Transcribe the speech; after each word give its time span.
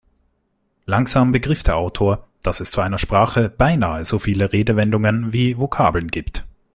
Langsam 0.87 1.31
begriff 1.31 1.61
der 1.61 1.75
Autor, 1.77 2.27
dass 2.41 2.59
es 2.59 2.71
zu 2.71 2.81
einer 2.81 2.97
Sprache 2.97 3.49
beinahe 3.51 4.03
so 4.03 4.17
viele 4.17 4.51
Redewendungen 4.51 5.31
wie 5.31 5.59
Vokabeln 5.59 6.07
gibt. 6.07 6.43